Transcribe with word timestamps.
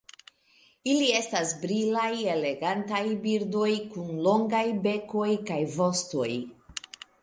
Ili 0.93 1.09
estas 1.17 1.51
brilaj 1.65 2.07
elegantaj 2.37 3.03
birdoj 3.29 3.69
kun 3.95 4.11
longaj 4.31 4.67
bekoj 4.91 5.31
kaj 5.53 5.65
vostoj. 5.81 6.31